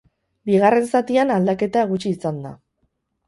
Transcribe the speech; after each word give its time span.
Bigarren 0.49 0.87
zatian 0.99 1.33
aldaketa 1.35 1.85
gutxi 1.91 2.13
izan 2.17 2.43
da. 2.47 2.55